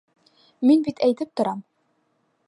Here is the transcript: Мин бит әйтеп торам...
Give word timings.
Мин 0.69 0.81
бит 0.87 1.03
әйтеп 1.09 1.31
торам... 1.41 1.61